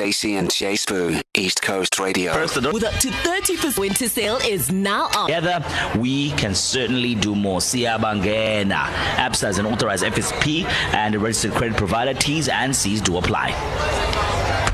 [0.00, 2.32] Stacey and J Sbu, East Coast Radio.
[2.32, 5.26] First of all, With up to 30% winter sale is now on.
[5.26, 5.62] together,
[5.98, 7.60] we can certainly do more.
[7.60, 8.86] Siyabangena.
[9.16, 12.14] Absa is an authorized FSP and a registered credit provider.
[12.14, 13.50] T's and C's do apply.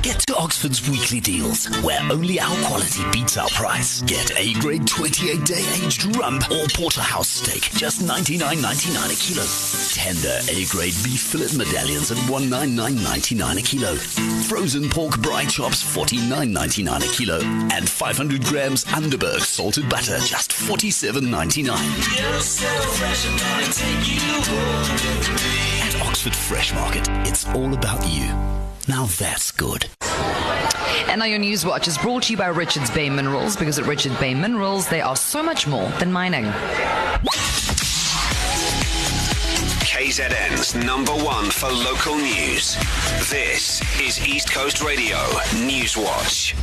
[0.02, 4.02] Get to Oxford's weekly deals, where only our quality beats our price.
[4.02, 9.44] Get A grade 28 day aged rump or porterhouse steak, just 99.99 a kilo.
[9.94, 13.94] Tender A grade beef fillet medallions at 199.99 a kilo.
[14.46, 17.40] Frozen pork braai chops 49.99 a kilo,
[17.74, 21.72] and 500 grams Underberg salted butter just 47.99.
[25.82, 28.55] At Oxford Fresh Market, it's all about you.
[28.88, 29.86] Now that's good.
[31.08, 33.86] And now your news watch is brought to you by Richards Bay Minerals because at
[33.86, 36.44] Richards Bay Minerals they are so much more than mining.
[39.82, 42.76] KZN's number one for local news.
[43.28, 45.18] This is East Coast Radio
[45.64, 46.54] News Watch.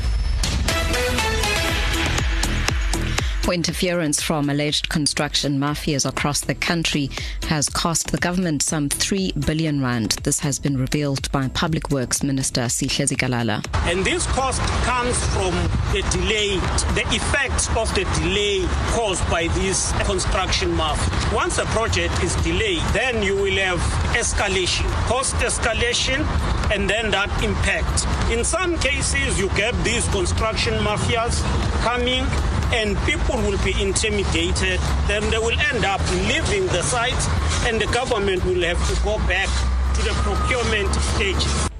[3.51, 7.09] Interference from alleged construction mafias across the country
[7.49, 10.11] has cost the government some 3 billion rand.
[10.23, 13.63] This has been revealed by Public Works Minister Sihle.
[13.91, 15.53] And this cost comes from
[15.91, 16.55] the delay,
[16.95, 21.35] the effects of the delay caused by this construction mafia.
[21.35, 23.79] Once a project is delayed, then you will have
[24.15, 26.25] escalation, cost escalation,
[26.71, 28.07] and then that impact.
[28.31, 31.43] In some cases, you get these construction mafias
[31.83, 32.25] coming
[32.73, 34.79] and people will be intimidated.
[35.07, 37.13] Then they will end up leaving the site
[37.67, 39.49] and the government will have to go back
[39.95, 41.72] to the procurement stages.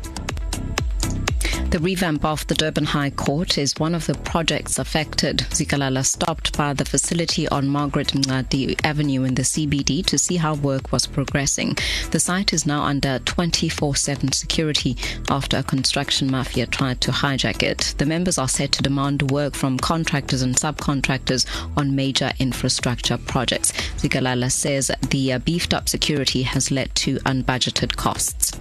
[1.74, 5.40] The revamp of the Durban High Court is one of the projects affected.
[5.50, 10.54] Zikalala stopped by the facility on Margaret Mngadi Avenue in the CBD to see how
[10.54, 11.76] work was progressing.
[12.12, 14.96] The site is now under 24 7 security
[15.32, 17.96] after a construction mafia tried to hijack it.
[17.98, 23.72] The members are set to demand work from contractors and subcontractors on major infrastructure projects.
[23.98, 28.52] Zikalala says the uh, beefed up security has led to unbudgeted costs.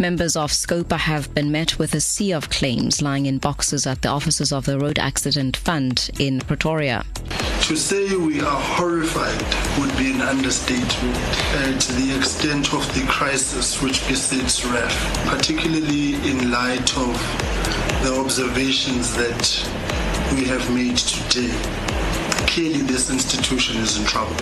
[0.00, 4.00] Members of SCOPA have been met with a sea of claims lying in boxes at
[4.00, 7.04] the offices of the Road Accident Fund in Pretoria.
[7.62, 9.42] To say we are horrified
[9.80, 11.02] would be an understatement
[11.80, 17.14] to the extent of the crisis which besets RAF, particularly in light of
[18.04, 19.68] the observations that
[20.32, 21.50] we have made today.
[22.46, 24.36] Clearly, this institution is in trouble.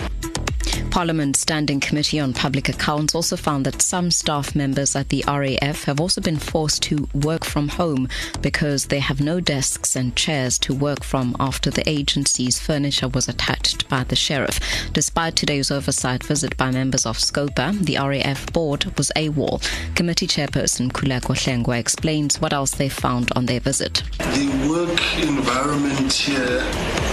[0.89, 5.83] Parliament's Standing Committee on Public Accounts also found that some staff members at the RAF
[5.83, 8.07] have also been forced to work from home
[8.41, 13.27] because they have no desks and chairs to work from after the agency's furniture was
[13.27, 14.59] attached by the sheriff.
[14.93, 19.61] Despite today's oversight visit by members of SCOPA, the RAF board was AWOL.
[19.95, 24.03] Committee chairperson Mkhuleko Hlengwa explains what else they found on their visit.
[24.17, 26.63] The work environment here,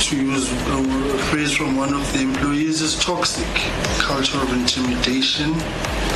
[0.01, 3.47] to use a phrase from one of the employees, is toxic.
[3.99, 5.53] Culture of intimidation.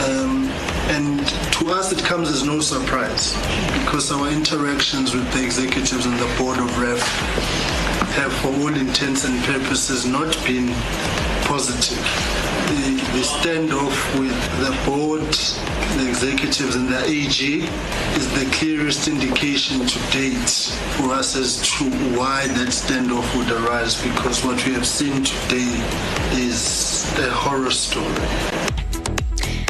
[0.07, 0.49] Um,
[0.91, 3.35] and to us, it comes as no surprise
[3.79, 7.01] because our interactions with the executives and the board of RAF
[8.17, 10.69] have, for all intents and purposes, not been
[11.49, 11.97] positive.
[12.69, 15.23] The, the standoff with the board,
[15.97, 17.65] the executives, and the AG
[18.19, 20.51] is the clearest indication to date
[20.97, 21.85] for us as to
[22.19, 25.73] why that standoff would arise because what we have seen today
[26.33, 28.58] is a horror story.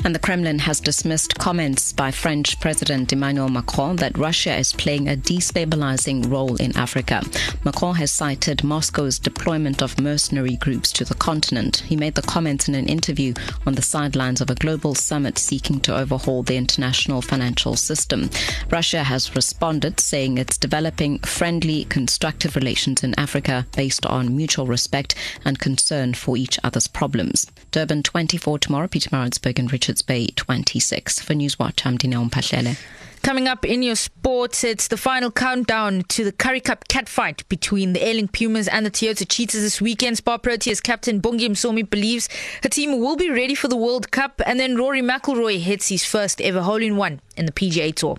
[0.09, 5.07] And the Kremlin has dismissed comments by French President Emmanuel Macron that Russia is playing
[5.07, 7.23] a destabilizing role in Africa.
[7.63, 11.83] Macron has cited Moscow's deployment of mercenary groups to the continent.
[11.85, 13.35] He made the comments in an interview
[13.67, 18.31] on the sidelines of a global summit seeking to overhaul the international financial system.
[18.71, 25.15] Russia has responded, saying it's developing friendly, constructive relations in Africa based on mutual respect
[25.45, 27.45] and concern for each other's problems.
[27.73, 31.21] Durban 24 tomorrow, Pietermaritzburg and Richards Bay 26.
[31.21, 32.77] For Newswatch, I'm Dineo Mpahlele.
[33.23, 37.95] Coming up in your sports, it's the final countdown to the Currie Cup catfight between
[37.95, 40.19] the Ailing Pumas and the Toyota Cheetahs this weekend.
[40.19, 42.29] SPAR Proteas captain Bongi Msomi believes
[42.63, 44.41] her team will be ready for the World Cup.
[44.47, 48.19] And then Rory McIlroy hits his first ever hole-in-one in the PGA Tour.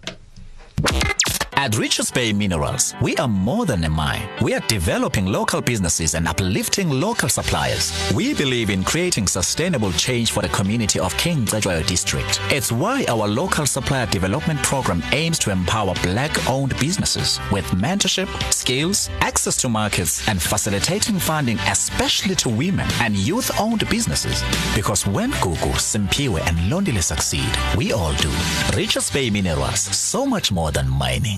[1.62, 4.30] At Richards Bay Minerals, we are more than a mine.
[4.42, 7.92] We are developing local businesses and uplifting local suppliers.
[8.16, 12.40] We believe in creating sustainable change for the community of King Cetshwayo District.
[12.50, 19.10] It's why our local supplier development program aims to empower black-owned businesses with mentorship, skills,
[19.20, 24.46] access to markets, and facilitating funding, especially to women and youth-owned businesses.
[24.74, 28.32] Because when Gugu, Simpiwe, and Londile succeed, we all do.
[28.78, 31.38] Richards Bay Minerals, so much more than mining.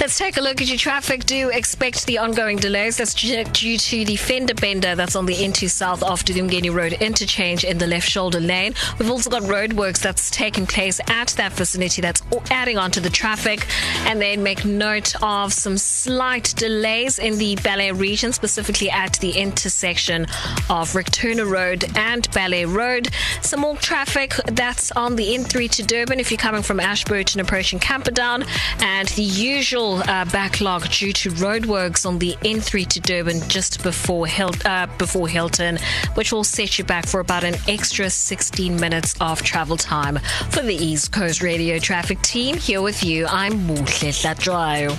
[0.00, 1.26] Let's take a look at your traffic.
[1.26, 2.96] Do expect the ongoing delays.
[2.96, 6.92] That's due to the fender bender that's on the N2 south after the Umgeni Road
[6.92, 8.74] interchange in the left shoulder lane.
[8.98, 13.10] We've also got roadworks that's taking place at that vicinity that's adding on to the
[13.10, 13.66] traffic.
[14.06, 19.32] And then make note of some slight delays in the Ballet region, specifically at the
[19.32, 20.28] intersection
[20.70, 23.08] of Rick Road and Ballet Road.
[23.42, 27.80] Some more traffic that's on the N3 to Durban if you're coming from Ashburton approaching
[27.80, 28.44] Camperdown.
[28.78, 34.26] And the usual uh, backlog due to roadworks on the N3 to Durban just before
[34.26, 35.78] Hil- uh, before Hilton,
[36.14, 40.18] which will set you back for about an extra 16 minutes of travel time.
[40.50, 44.90] For the East Coast Radio Traffic Team, here with you, I'm Muhle Hlatshwayo.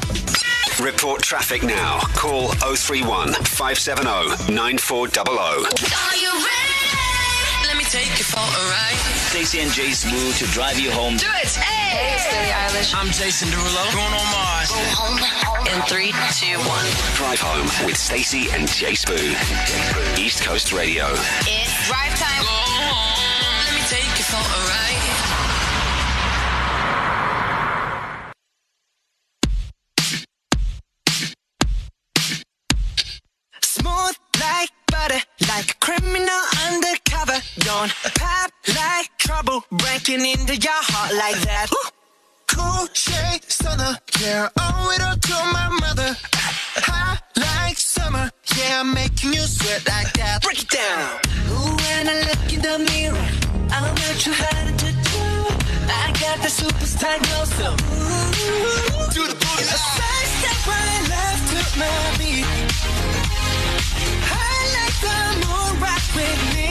[0.83, 1.99] Report traffic now.
[2.15, 5.37] Call 031 570 9400.
[5.37, 6.68] Are you ready?
[7.69, 8.97] Let me take you for a ride.
[9.13, 11.17] Stacey and Jay Smooth to drive you home.
[11.17, 11.53] Do it.
[11.53, 12.15] Hey.
[12.15, 12.95] It's Billie Eilish.
[12.95, 13.93] I'm Jason Derulo.
[13.93, 14.71] Going on Mars.
[14.71, 15.19] Go home
[15.69, 16.85] In three, two, one.
[17.13, 20.17] Drive home with Stacey and J Sbu.
[20.17, 21.13] East Coast Radio.
[21.45, 22.41] It's drive time.
[22.41, 23.61] Go home.
[23.61, 25.08] Let me take you for a ride.
[40.09, 41.69] Breaking into your heart like that.
[42.47, 46.15] Cool shade stunner, yeah, owe it all to my mother.
[46.89, 50.41] Hot like summer, yeah, I'm making you sweat like that.
[50.41, 51.19] Break it down.
[51.51, 53.27] Ooh, when I look in the mirror,
[53.69, 55.25] I'm not too hard to do.
[55.89, 59.69] I got the superstar glow, so ooh, do the boogie.
[59.69, 62.45] A side step right left to my beat.
[64.25, 66.69] I like the moon rock with me,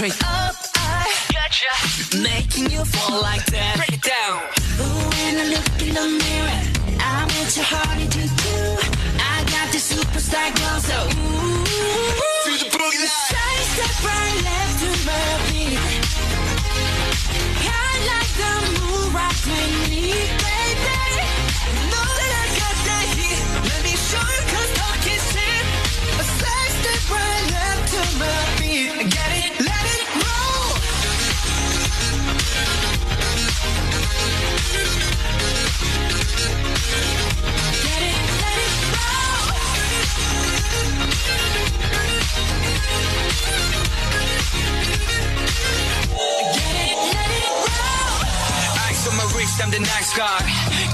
[0.00, 2.16] Straight up, I gotcha.
[2.22, 3.76] Making you fall like that.
[3.76, 4.40] Break it down.
[4.80, 6.29] Ooh, when I look in the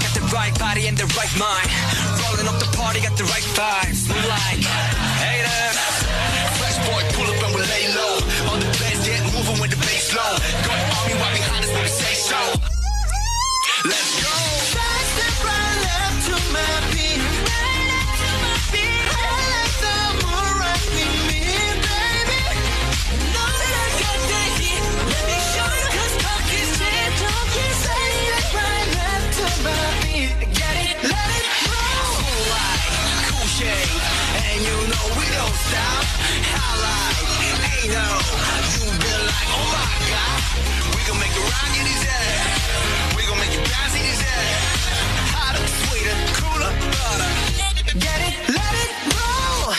[0.01, 1.69] Got the right body and the right mind.
[2.23, 4.07] Rolling up the party, got the right vibes.
[4.07, 4.61] Move like,
[5.23, 5.73] hey there.
[6.59, 8.13] Fresh boy, pull up and we lay low.
[8.49, 10.33] All the players get moving with the bass low.
[10.67, 12.39] Got army right behind us we say so.
[13.85, 14.35] Let's go.
[14.73, 16.96] Side step right left to my
[35.65, 36.03] stop.
[36.53, 37.25] Highlight,
[37.65, 38.07] ain't no,
[38.77, 40.39] you been like, oh my god,
[40.93, 43.17] we gon' make it rock in his head.
[43.17, 44.45] We gon' make it bounce in his head.
[45.33, 47.31] Hotter, sweeter, cooler, butter.
[47.97, 49.73] Get it, let it roll.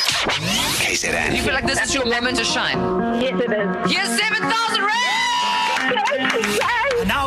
[0.82, 1.36] KZN.
[1.36, 2.78] You feel like this is your moment to shine.
[3.20, 3.92] Yes, it is.
[3.92, 5.27] Yes, 7,000 rand!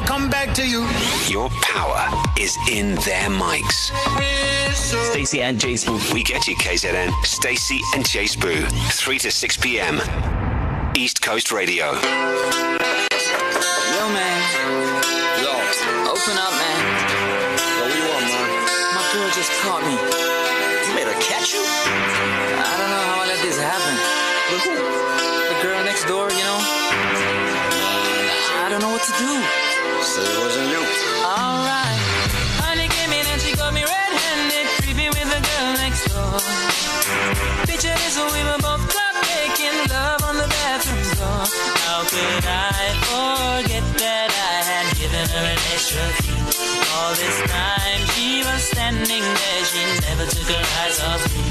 [0.02, 0.88] Now come back to you.
[1.28, 3.92] Your power is in their mics.
[4.74, 6.14] Stacey and Jay Smooth.
[6.14, 7.12] We get you, KZN.
[7.24, 8.66] Stacey and Jay Boo.
[8.66, 10.02] 3 to 6 p.m.
[10.96, 11.86] East Coast Radio.
[11.86, 12.00] Yo,
[14.16, 14.42] man.
[15.44, 15.52] Yo,
[16.10, 16.80] open up, man.
[17.78, 18.48] Yo, what you want, man?
[18.96, 19.96] My girl just caught me.
[20.88, 21.62] You made her catch you?
[21.62, 23.96] I don't know how I let this happen.
[24.50, 24.76] But who?
[25.50, 26.60] The girl next door, you know?
[28.64, 29.71] I don't know what to do.
[30.02, 30.82] So it wasn't you.
[31.22, 32.02] Alright.
[32.58, 36.42] Honey came in and she got me red-handed, creepy with the girl next door.
[37.70, 41.46] Picture this, we were both caught making love on the bathroom floor.
[41.86, 46.42] How could I forget that I had given her an extra key?
[46.98, 51.51] All this time she was standing there, she never took her eyes off me.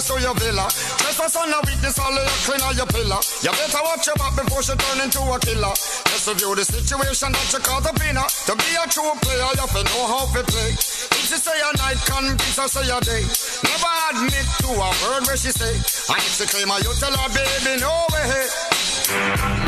[0.00, 0.66] Access to your villa.
[0.98, 3.20] Trespass on a witness, all of your clean on your pillar.
[3.44, 5.74] You better watch your back before she turn into a killer.
[6.08, 8.28] Just review the situation that you caught the in her.
[8.48, 10.72] To be a true player, you have to know how to play.
[10.72, 13.24] If she say a night, convince her say a day.
[13.68, 15.74] Never admit to a word where she say.
[15.76, 18.48] And if she claim her, you tell her, baby, no way.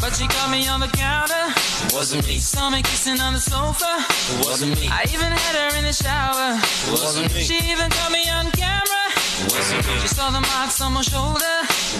[0.00, 1.52] But she caught me on the counter.
[1.92, 2.38] Wasn't me.
[2.38, 4.00] Saw me kissing on the sofa.
[4.40, 4.88] Wasn't me.
[4.88, 6.56] I even had her in the shower.
[6.88, 7.42] Wasn't me.
[7.42, 9.01] She even caught me on camera.
[9.50, 9.94] Wasn't me.
[10.00, 11.56] She saw the marks on my shoulder.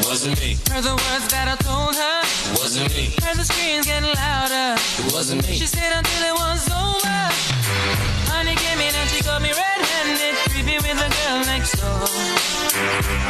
[0.07, 0.57] Wasn't me.
[0.71, 2.19] Heard the words that I told her.
[2.61, 3.15] Wasn't me.
[3.23, 4.79] Heard the screams getting louder.
[4.79, 5.55] It wasn't me.
[5.55, 7.21] She stayed until it was over.
[8.31, 12.07] Honey came in and she got me red-handed, creepy with the girl next door.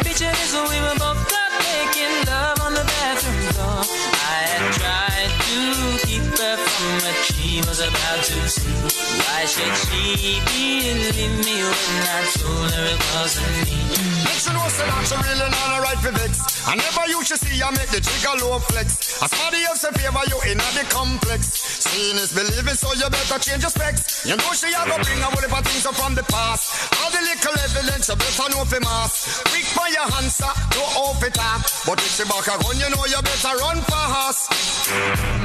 [0.05, 1.42] Picture this when we were both
[1.73, 3.81] making love on the bathroom floor.
[3.81, 5.59] I had tried to
[6.05, 8.77] keep her from what she was about to see.
[9.25, 13.79] Why should she believe me when I told her it wasn't me?
[14.25, 16.53] Make sure know say that she really not right for vex.
[16.69, 19.23] I never used to see her make the trigger low flex.
[19.23, 21.73] As somebody else in favor you in a the complex.
[21.83, 24.25] Seeing is believing, so you better change your specs.
[24.25, 26.95] You know she a go bring a whole heap of things up from the past.
[27.03, 29.43] All the little evidence you better know for mass.
[29.51, 31.62] Quick for your answer, no off it up.
[31.87, 34.51] But if she back a gun, you know you better run fast.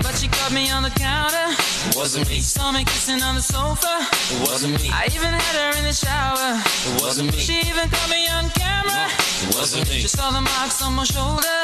[0.04, 1.50] But she caught me on the counter.
[1.96, 2.40] Wasn't me.
[2.42, 4.06] Saw me kissing on the sofa.
[4.46, 4.90] Wasn't me.
[4.94, 6.62] I even had her in the shower.
[7.02, 7.38] Wasn't me.
[7.38, 9.10] She even caught me on camera.
[9.58, 10.02] Wasn't me.
[10.02, 11.60] She saw the marks on my shoulder.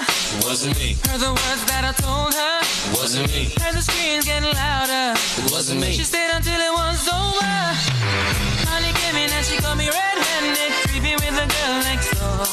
[0.45, 0.98] Wasn't me.
[1.05, 2.55] Heard the words that I told her.
[2.98, 3.53] Wasn't me.
[3.62, 5.17] Heard the screams getting louder.
[5.51, 5.91] Wasn't me.
[5.93, 8.52] She stayed until it was over.
[9.13, 12.50] Honey and she caught me red-handed, creepy with the girl next door.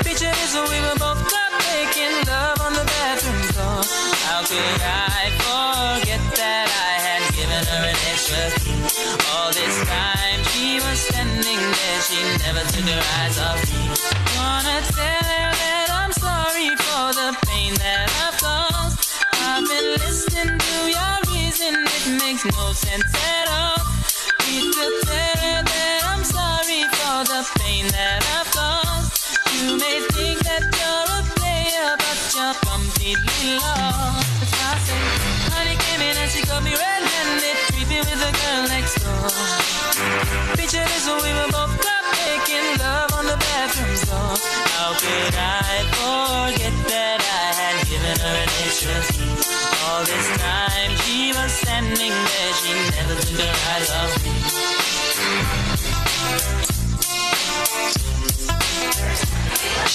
[0.00, 3.84] Picture this when we were both caught making love on the bathroom floor.
[4.24, 8.88] How could I forget that I had given her an extra key?
[9.36, 13.84] All this time she was standing there, she never took her eyes off me.
[14.40, 18.96] Wanna tell her that I'm sorry for the pain that I've caused.
[19.44, 23.84] I've been listening to your reason, it makes no sense at all.
[24.44, 29.40] Need to tell her that I'm sorry for the pain that I've caused.
[29.56, 34.28] You may think that you're a player, but you're completely lost.
[34.40, 35.00] That's why I say,
[35.48, 39.32] honey came in and she got me red-handed, creepy with the girl next door.
[40.60, 44.36] Picture this we were both caught making love on the bathroom floor.
[44.76, 48.96] How could I forget that I had given her an extra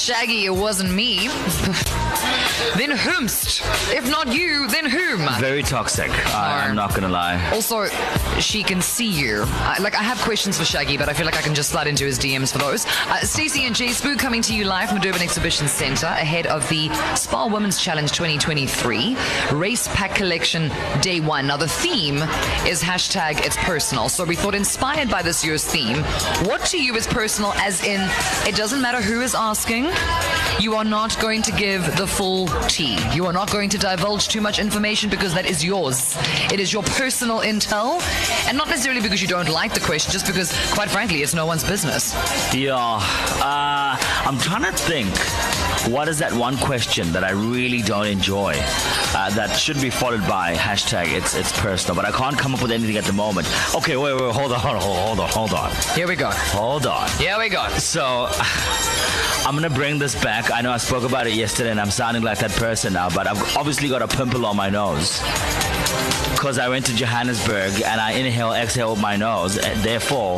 [0.10, 1.28] Shaggy, it wasn't me.
[2.76, 3.62] then whomst?
[3.96, 5.20] If not you, then whom?
[5.40, 6.10] Very toxic.
[6.34, 7.40] I, I'm not gonna lie.
[7.52, 7.86] Also,
[8.40, 9.44] she can see you.
[9.46, 11.86] I, like, I have questions for Shaggy, but I feel like I can just slide
[11.86, 12.88] into his DMs for those.
[12.88, 16.48] Uh, Stacey and J Sbu coming to you live from the Durban Exhibition Centre ahead
[16.48, 19.16] of the SPAR Women's Challenge 2023
[19.52, 21.46] Race Pack Collection Day 1.
[21.46, 22.18] Now, the theme
[22.66, 24.10] is hashtag it's personal.
[24.10, 25.98] So we thought, inspired by this year's theme,
[26.48, 28.02] what to you is personal, as in,
[28.48, 29.92] it doesn't matter who is asking,
[30.60, 32.98] you are not going to give the full tea.
[33.14, 36.18] You are not going to divulge too much information because that is yours.
[36.52, 38.02] It is your personal intel,
[38.48, 41.46] and not necessarily because you don't like the question, just because, quite frankly, it's no
[41.46, 42.14] one's business.
[42.54, 42.76] Yeah.
[42.76, 45.10] Uh, I'm trying to think.
[45.90, 48.54] What is that one question that I really don't enjoy?
[48.56, 52.62] Uh, that should be followed by hashtag it's it's personal, but I can't come up
[52.62, 53.48] with anything at the moment.
[53.74, 55.72] Okay, wait, wait, hold on, hold on, hold on, hold on.
[55.96, 56.30] Here we go.
[56.30, 57.10] Hold on.
[57.18, 57.68] Here we go.
[57.80, 58.28] So,
[59.48, 60.52] I'm gonna bring this back.
[60.52, 63.26] I know I spoke about it yesterday, and I'm sounding like that person now, but
[63.26, 65.20] I've obviously got a pimple on my nose
[66.40, 69.58] because I went to Johannesburg and I inhale, exhale with my nose.
[69.58, 70.38] And therefore,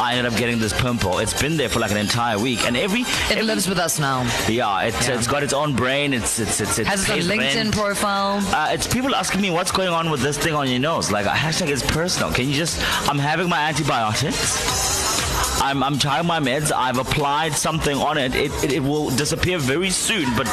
[0.00, 1.18] I ended up getting this pimple.
[1.18, 4.22] It's been there for like an entire week, and every it lives with us now.
[4.48, 6.12] Yeah, it's, it's got its own brain.
[6.12, 7.74] It's it's it's, it's Has its own LinkedIn rent.
[7.74, 8.38] profile.
[8.54, 11.10] Uh, it's people asking me what's going on with this thing on your nose.
[11.10, 12.32] Like hashtag is personal.
[12.32, 12.78] Can you just?
[13.08, 15.18] I'm having my antibiotics.
[15.60, 16.70] I'm, I'm trying my meds.
[16.72, 18.34] I've applied something on it.
[18.34, 18.72] It, it.
[18.74, 20.46] it will disappear very soon, but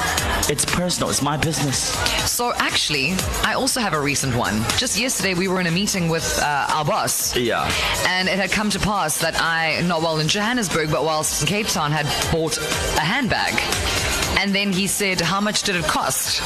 [0.50, 1.10] it's personal.
[1.12, 1.96] It's my business.
[2.36, 3.14] So actually,
[3.46, 4.62] I also have a recent one.
[4.76, 7.34] Just yesterday, we were in a meeting with uh, our boss.
[7.34, 7.72] Yeah.
[8.10, 11.48] And it had come to pass that I, not while in Johannesburg, but whilst in
[11.48, 13.54] Cape Town, had bought a handbag.
[14.46, 16.40] And then he said, "How much did it cost?"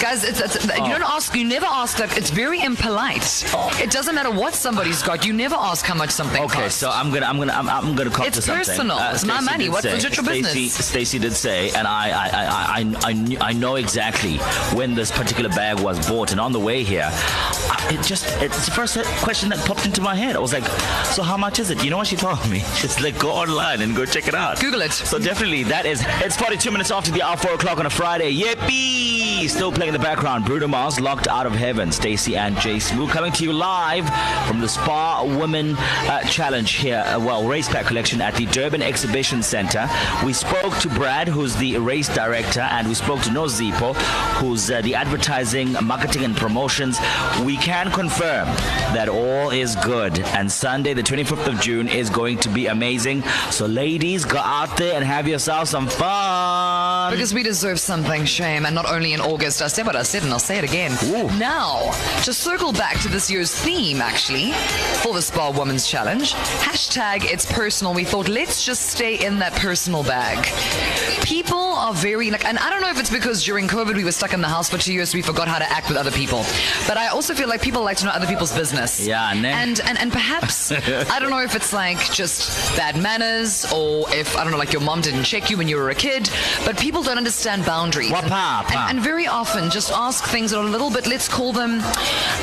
[0.00, 1.34] Guys, it's, it's, you don't ask.
[1.34, 2.16] You never ask that.
[2.16, 3.44] It's very impolite.
[3.82, 5.26] It doesn't matter what somebody's got.
[5.26, 6.54] You never ask how much something costs.
[6.56, 6.78] Okay, costs.
[6.78, 8.60] so I'm gonna, I'm gonna, I'm, I'm gonna cop It's to something.
[8.60, 8.98] Uh, personal.
[9.12, 9.68] It's my money.
[9.68, 10.72] What's say- your business?
[10.86, 12.44] Stacey did say, and I, I, I,
[12.78, 14.36] I, I, knew, I know exactly
[14.76, 16.30] when this particular bag was bought.
[16.30, 20.00] And on the way here, I- it just, it's the first question that popped into
[20.00, 20.36] my head.
[20.36, 20.64] I was like,
[21.06, 21.82] so how much is it?
[21.82, 22.60] You know what she told me?
[22.76, 24.60] She's like, go online and go check it out.
[24.60, 24.92] Google it.
[24.92, 28.34] So definitely, that is, it's 42 minutes after the hour, 4 o'clock on a Friday.
[28.34, 29.48] Yippee!
[29.48, 30.44] Still playing in the background.
[30.44, 31.90] Bruno Mars, Locked Out of Heaven.
[31.92, 34.08] Stacey and Jay Smooth coming to you live
[34.46, 38.82] from the SPAR Women uh, Challenge here, uh, well, race pack collection at the Durban
[38.82, 39.88] Exhibition Center.
[40.24, 43.94] We spoke to Brad, who's the race director, and we spoke to Nozipo,
[44.36, 46.98] who's uh, the advertising, marketing, and promotions.
[47.44, 48.46] We can confirm
[48.94, 53.22] that all is good, and Sunday, the 25th of June, is going to be amazing.
[53.50, 56.91] So, ladies, go out there and have yourself some fun.
[57.12, 59.60] Because we deserve something, shame, and not only in August.
[59.60, 60.92] I said what I said, and I'll say it again.
[61.38, 61.92] Now,
[62.24, 64.52] to circle back to this year's theme, actually,
[65.02, 67.92] for the SPAR Women's Challenge, hashtag it's personal.
[67.92, 70.42] We thought, let's just stay in that personal bag.
[71.22, 71.51] People
[71.82, 74.32] are very, like, and I don't know if it's because during COVID we were stuck
[74.32, 76.44] in the house for two years, so we forgot how to act with other people.
[76.86, 79.04] But I also feel like people like to know other people's business.
[79.04, 79.50] Yeah, ne?
[79.50, 80.70] And, and, and perhaps,
[81.12, 84.72] I don't know if it's like just bad manners or if, I don't know, like
[84.72, 86.30] your mom didn't check you when you were a kid,
[86.64, 88.10] but people don't understand boundaries.
[88.90, 91.80] And, and very often just ask things that are a little bit, let's call them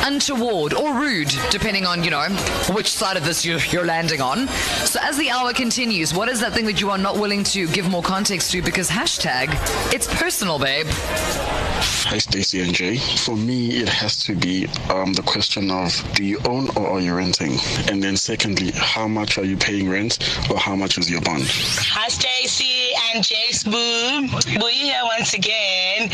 [0.04, 2.28] untoward or rude, depending on, you know,
[2.74, 4.48] which side of this you're, you're landing on.
[4.86, 7.68] So as the hour continues, what is that thing that you are not willing to
[7.70, 8.62] give more context to?
[8.62, 10.88] Because hashtag, it's personal, babe.
[10.90, 12.98] Hi, Stacey and Jay.
[12.98, 17.00] For me, it has to be um, the question of do you own or are
[17.00, 17.58] you renting?
[17.90, 20.20] And then, secondly, how much are you paying rent
[20.50, 21.44] or how much is your bond?
[21.48, 24.60] Hi, Stacey and J Sbu.
[24.60, 26.10] Boo here once again.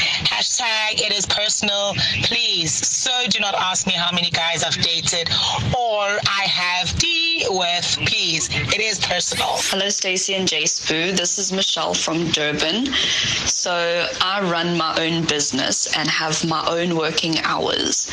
[0.46, 1.96] Hashtag it is personal.
[2.22, 5.28] Please, so do not ask me how many guys I've dated
[5.76, 7.98] or I have tea with.
[8.06, 9.56] Please, it is personal.
[9.58, 11.18] Hello, Stacey and J Sbu.
[11.18, 12.86] This is Michelle from Durban.
[12.94, 18.06] So I run my own business and have my own working hours.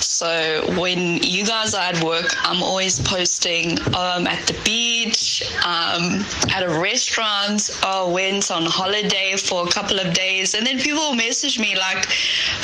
[0.00, 5.42] So when you guys are at work, I'm always posting, oh, I'm at the beach,
[5.66, 10.54] um, at a restaurant, oh, went on holiday for a couple of days.
[10.54, 12.06] And then people message me like,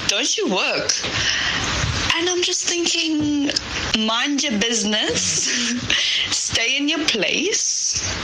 [0.09, 0.91] don't you work?
[2.17, 3.51] And I'm just thinking,
[4.07, 5.81] mind your business,
[6.31, 8.15] stay in your place.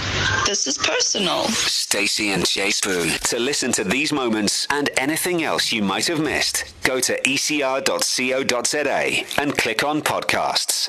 [0.47, 1.45] This is personal.
[1.49, 3.19] Stacey and J Sbu.
[3.31, 9.25] To listen to these moments and anything else you might have missed, go to ecr.co.za
[9.41, 10.89] and click on podcasts.